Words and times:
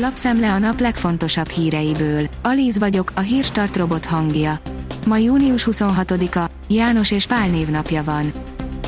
Lapszemle 0.00 0.52
a 0.52 0.58
nap 0.58 0.80
legfontosabb 0.80 1.48
híreiből. 1.48 2.26
Alíz 2.42 2.78
vagyok, 2.78 3.12
a 3.14 3.20
hírstart 3.20 3.76
robot 3.76 4.04
hangja. 4.04 4.58
Ma 5.06 5.16
június 5.16 5.66
26-a, 5.70 6.50
János 6.68 7.10
és 7.10 7.26
Pál 7.26 7.48
névnapja 7.48 8.04
van. 8.04 8.32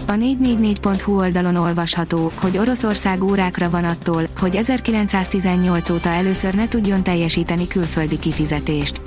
A 0.07 0.13
444.hu 0.13 1.19
oldalon 1.19 1.57
olvasható, 1.57 2.33
hogy 2.35 2.59
Oroszország 2.59 3.23
órákra 3.23 3.71
van 3.71 3.85
attól, 3.85 4.23
hogy 4.39 4.57
1918 4.57 5.91
óta 5.91 6.09
először 6.09 6.55
ne 6.55 6.69
tudjon 6.69 7.03
teljesíteni 7.03 7.67
külföldi 7.67 8.19
kifizetést. 8.19 9.01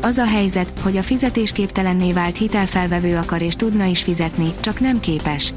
Az 0.00 0.18
a 0.18 0.26
helyzet, 0.26 0.72
hogy 0.82 0.96
a 0.96 1.02
fizetésképtelenné 1.02 2.12
vált 2.12 2.36
hitelfelvevő 2.36 3.16
akar 3.16 3.42
és 3.42 3.54
tudna 3.54 3.84
is 3.84 4.02
fizetni, 4.02 4.52
csak 4.60 4.80
nem 4.80 5.00
képes. 5.00 5.52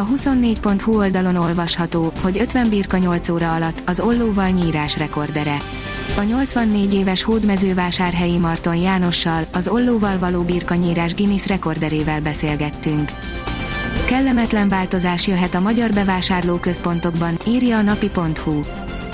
A 0.00 0.06
24.hu 0.06 0.96
oldalon 0.96 1.36
olvasható, 1.36 2.12
hogy 2.22 2.38
50 2.38 2.68
birka 2.68 2.96
8 2.96 3.28
óra 3.28 3.54
alatt 3.54 3.82
az 3.86 4.00
ollóval 4.00 4.48
nyírás 4.48 4.96
rekordere. 4.96 5.56
A 6.16 6.22
84 6.22 6.94
éves 6.94 7.22
hódmezővásárhelyi 7.22 8.38
Marton 8.38 8.76
Jánossal, 8.76 9.44
az 9.52 9.68
ollóval 9.68 10.18
való 10.18 10.42
birkanyírás 10.42 11.14
Guinness 11.14 11.46
rekorderével 11.46 12.20
beszélgettünk. 12.20 13.10
Kellemetlen 14.06 14.68
változás 14.68 15.26
jöhet 15.26 15.54
a 15.54 15.60
magyar 15.60 15.92
bevásárlóközpontokban, 15.92 17.36
írja 17.46 17.76
a 17.76 17.82
napi.hu. 17.82 18.60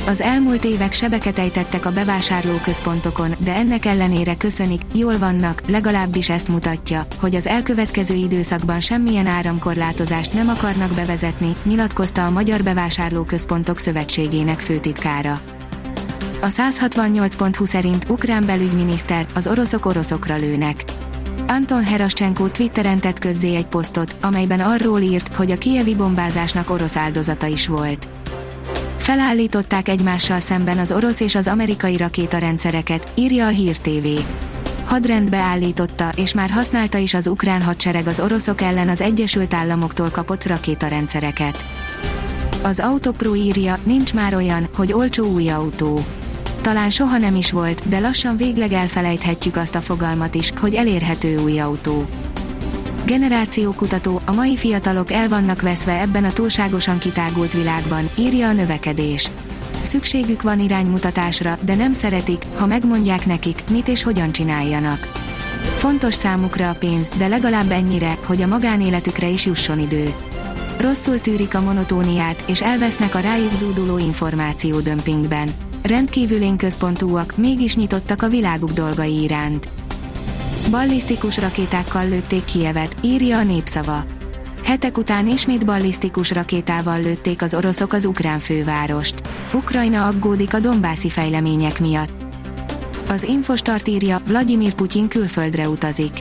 Az 0.06 0.20
elmúlt 0.20 0.64
évek 0.64 0.92
sebeket 0.92 1.38
ejtettek 1.38 1.86
a 1.86 1.92
bevásárlóközpontokon, 1.92 3.34
de 3.38 3.54
ennek 3.54 3.84
ellenére 3.84 4.36
köszönik, 4.36 4.80
jól 4.94 5.18
vannak, 5.18 5.60
legalábbis 5.68 6.30
ezt 6.30 6.48
mutatja, 6.48 7.06
hogy 7.20 7.34
az 7.34 7.46
elkövetkező 7.46 8.14
időszakban 8.14 8.80
semmilyen 8.80 9.26
áramkorlátozást 9.26 10.32
nem 10.32 10.48
akarnak 10.48 10.90
bevezetni, 10.94 11.56
nyilatkozta 11.64 12.26
a 12.26 12.30
Magyar 12.30 12.62
Bevásárlóközpontok 12.62 13.78
Szövetségének 13.78 14.60
főtitkára. 14.60 15.40
A 16.40 16.46
168.20 16.46 17.66
szerint 17.66 18.04
ukrán 18.08 18.46
belügyminiszter, 18.46 19.26
az 19.34 19.46
oroszok 19.46 19.86
oroszokra 19.86 20.36
lőnek. 20.36 20.84
Anton 21.48 21.84
Herascsenko 21.84 22.48
Twitteren 22.48 23.00
tett 23.00 23.18
közzé 23.18 23.56
egy 23.56 23.66
posztot, 23.66 24.16
amelyben 24.20 24.60
arról 24.60 25.00
írt, 25.00 25.34
hogy 25.34 25.50
a 25.50 25.58
kievi 25.58 25.94
bombázásnak 25.94 26.70
orosz 26.70 26.96
áldozata 26.96 27.46
is 27.46 27.66
volt. 27.66 28.08
Felállították 29.06 29.88
egymással 29.88 30.40
szemben 30.40 30.78
az 30.78 30.92
orosz 30.92 31.20
és 31.20 31.34
az 31.34 31.46
amerikai 31.46 31.96
rakétarendszereket, 31.96 33.08
írja 33.14 33.46
a 33.46 33.48
Hír 33.48 33.76
TV. 33.78 34.06
Hadrendbe 34.84 35.36
állította, 35.36 36.12
és 36.16 36.34
már 36.34 36.50
használta 36.50 36.98
is 36.98 37.14
az 37.14 37.26
ukrán 37.26 37.62
hadsereg 37.62 38.06
az 38.06 38.20
oroszok 38.20 38.60
ellen 38.60 38.88
az 38.88 39.00
Egyesült 39.00 39.54
Államoktól 39.54 40.10
kapott 40.10 40.46
rakétarendszereket. 40.46 41.64
Az 42.62 42.80
Autopro 42.80 43.34
írja, 43.34 43.78
nincs 43.82 44.14
már 44.14 44.34
olyan, 44.34 44.68
hogy 44.76 44.92
olcsó 44.92 45.24
új 45.24 45.48
autó. 45.48 46.04
Talán 46.60 46.90
soha 46.90 47.18
nem 47.18 47.34
is 47.34 47.50
volt, 47.50 47.88
de 47.88 47.98
lassan 47.98 48.36
végleg 48.36 48.72
elfelejthetjük 48.72 49.56
azt 49.56 49.74
a 49.74 49.80
fogalmat 49.80 50.34
is, 50.34 50.52
hogy 50.60 50.74
elérhető 50.74 51.38
új 51.38 51.58
autó. 51.58 52.06
Generációkutató, 53.06 54.20
a 54.24 54.32
mai 54.32 54.56
fiatalok 54.56 55.12
el 55.12 55.28
vannak 55.28 55.62
veszve 55.62 56.00
ebben 56.00 56.24
a 56.24 56.32
túlságosan 56.32 56.98
kitágult 56.98 57.52
világban, 57.52 58.08
írja 58.18 58.48
a 58.48 58.52
növekedés. 58.52 59.30
Szükségük 59.82 60.42
van 60.42 60.60
iránymutatásra, 60.60 61.58
de 61.60 61.74
nem 61.74 61.92
szeretik, 61.92 62.42
ha 62.56 62.66
megmondják 62.66 63.26
nekik, 63.26 63.62
mit 63.70 63.88
és 63.88 64.02
hogyan 64.02 64.32
csináljanak. 64.32 64.98
Fontos 65.74 66.14
számukra 66.14 66.70
a 66.70 66.74
pénz, 66.74 67.08
de 67.08 67.26
legalább 67.26 67.70
ennyire, 67.70 68.18
hogy 68.26 68.42
a 68.42 68.46
magánéletükre 68.46 69.28
is 69.28 69.46
jusson 69.46 69.78
idő. 69.78 70.14
Rosszul 70.80 71.20
tűrik 71.20 71.54
a 71.54 71.60
monotóniát, 71.60 72.44
és 72.46 72.62
elvesznek 72.62 73.14
a 73.14 73.20
rájuk 73.20 73.54
zúduló 73.54 73.98
információ 73.98 74.80
dömpingben. 74.80 75.48
Rendkívül 75.82 76.56
központúak, 76.56 77.36
mégis 77.36 77.76
nyitottak 77.76 78.22
a 78.22 78.28
világuk 78.28 78.70
dolgai 78.70 79.22
iránt. 79.22 79.68
Ballisztikus 80.76 81.38
rakétákkal 81.38 82.08
lőtték 82.08 82.44
Kievet, 82.44 82.96
írja 83.00 83.38
a 83.38 83.42
népszava. 83.42 84.04
Hetek 84.64 84.98
után 84.98 85.28
ismét 85.28 85.66
ballisztikus 85.66 86.30
rakétával 86.30 87.00
lőtték 87.00 87.42
az 87.42 87.54
oroszok 87.54 87.92
az 87.92 88.04
ukrán 88.04 88.38
fővárost. 88.38 89.22
Ukrajna 89.52 90.06
aggódik 90.06 90.54
a 90.54 90.60
dombászi 90.60 91.08
fejlemények 91.08 91.80
miatt. 91.80 92.10
Az 93.08 93.22
Infostart 93.22 93.88
írja, 93.88 94.20
Vladimir 94.26 94.74
Putyin 94.74 95.08
külföldre 95.08 95.68
utazik. 95.68 96.12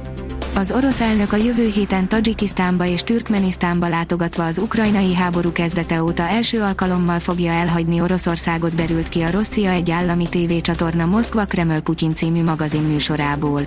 Az 0.53 0.72
orosz 0.72 1.01
elnök 1.01 1.33
a 1.33 1.37
jövő 1.37 1.67
héten 1.67 2.07
Tajikisztánba 2.07 2.85
és 2.85 3.03
Türkmenisztánba 3.03 3.87
látogatva 3.87 4.45
az 4.45 4.57
ukrajnai 4.57 5.16
háború 5.16 5.51
kezdete 5.51 6.03
óta 6.03 6.23
első 6.23 6.61
alkalommal 6.61 7.19
fogja 7.19 7.51
elhagyni 7.51 8.01
Oroszországot 8.01 8.75
derült 8.75 9.09
ki 9.09 9.22
a 9.22 9.31
Rosszia 9.31 9.69
egy 9.69 9.91
állami 9.91 10.29
tévécsatorna 10.29 11.05
Moszkva 11.05 11.45
Kreml 11.45 11.79
Putyin 11.79 12.16
című 12.16 12.43
magazin 12.43 12.83
műsorából. 12.83 13.66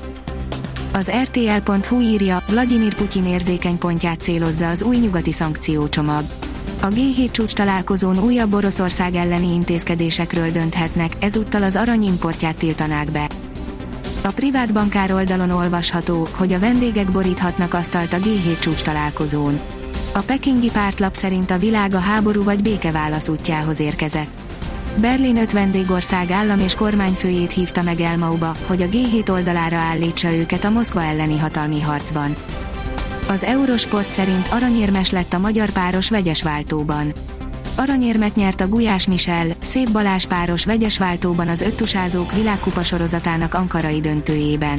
Az 0.99 1.11
RTL.hu 1.23 2.01
írja, 2.01 2.43
Vladimir 2.49 2.95
Putyin 2.95 3.27
érzékeny 3.27 3.79
pontját 3.79 4.21
célozza 4.21 4.69
az 4.69 4.83
új 4.83 4.97
nyugati 4.97 5.33
szankciócsomag. 5.33 6.25
A 6.81 6.87
G7 6.87 7.31
csúcs 7.31 7.53
találkozón 7.53 8.19
újabb 8.19 8.55
Oroszország 8.55 9.15
elleni 9.15 9.55
intézkedésekről 9.55 10.51
dönthetnek, 10.51 11.13
ezúttal 11.21 11.63
az 11.63 11.77
arany 11.77 12.03
importját 12.03 12.57
tiltanák 12.57 13.11
be. 13.11 13.29
A 14.23 14.29
privát 14.29 14.73
bankár 14.73 15.13
oldalon 15.13 15.51
olvasható, 15.51 16.29
hogy 16.33 16.53
a 16.53 16.59
vendégek 16.59 17.11
boríthatnak 17.11 17.75
asztalt 17.75 18.13
a 18.13 18.19
G7 18.19 18.59
csúcs 18.59 18.83
találkozón. 18.83 19.61
A 20.15 20.21
pekingi 20.21 20.71
pártlap 20.71 21.15
szerint 21.15 21.51
a 21.51 21.59
világ 21.59 21.95
a 21.95 21.99
háború 21.99 22.43
vagy 22.43 22.63
béke 22.63 22.91
válasz 22.91 23.29
útjához 23.29 23.81
érkezett. 23.81 24.48
Berlin 25.01 25.37
öt 25.37 25.53
vendégország 25.53 26.31
állam 26.31 26.59
és 26.59 26.75
kormányfőjét 26.75 27.53
hívta 27.53 27.83
meg 27.83 28.01
Elmauba, 28.01 28.57
hogy 28.67 28.83
a 28.83 28.87
G7 28.87 29.31
oldalára 29.31 29.77
állítsa 29.77 30.33
őket 30.33 30.65
a 30.65 30.71
Moszkva 30.71 31.03
elleni 31.03 31.39
hatalmi 31.39 31.81
harcban. 31.81 32.37
Az 33.29 33.45
Eurosport 33.45 34.11
szerint 34.11 34.49
aranyérmes 34.49 35.11
lett 35.11 35.33
a 35.33 35.39
magyar 35.39 35.71
páros 35.71 36.11
vegyes 36.11 36.43
váltóban. 36.43 37.13
Aranyérmet 37.77 38.35
nyert 38.35 38.61
a 38.61 38.69
Gulyás 38.69 39.07
Michel, 39.07 39.47
Szép 39.61 39.91
Balázs 39.91 40.25
páros 40.25 40.65
vegyes 40.65 40.99
váltóban 40.99 41.49
az 41.49 41.61
öttusázók 41.61 42.33
világkupa 42.33 42.83
sorozatának 42.83 43.55
ankarai 43.55 44.01
döntőjében. 44.01 44.79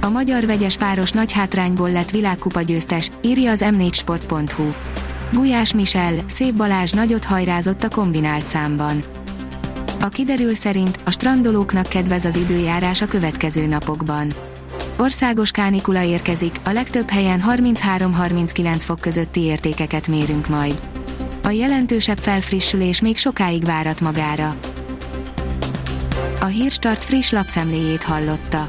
A 0.00 0.08
magyar 0.08 0.46
vegyes 0.46 0.76
páros 0.76 1.10
nagy 1.10 1.32
hátrányból 1.32 1.90
lett 1.90 2.10
világkupa 2.10 2.60
győztes, 2.60 3.10
írja 3.22 3.50
az 3.50 3.64
m4sport.hu. 3.64 4.68
Gulyás 5.32 5.74
Michel, 5.74 6.14
Szép 6.26 6.54
Balázs 6.54 6.90
nagyot 6.90 7.24
hajrázott 7.24 7.82
a 7.82 7.88
kombinált 7.88 8.46
számban. 8.46 9.15
A 10.00 10.08
kiderül 10.08 10.54
szerint 10.54 10.98
a 11.04 11.10
strandolóknak 11.10 11.88
kedvez 11.88 12.24
az 12.24 12.36
időjárás 12.36 13.02
a 13.02 13.06
következő 13.06 13.66
napokban. 13.66 14.34
Országos 14.98 15.50
kánikula 15.50 16.02
érkezik, 16.02 16.56
a 16.64 16.70
legtöbb 16.70 17.10
helyen 17.10 17.42
33-39 17.48 18.76
fok 18.78 19.00
közötti 19.00 19.40
értékeket 19.40 20.08
mérünk 20.08 20.48
majd. 20.48 20.82
A 21.42 21.50
jelentősebb 21.50 22.18
felfrissülés 22.18 23.00
még 23.00 23.16
sokáig 23.16 23.64
várat 23.64 24.00
magára. 24.00 24.56
A 26.40 26.46
Hírstart 26.46 27.04
friss 27.04 27.30
lapszemléjét 27.30 28.02
hallotta. 28.02 28.68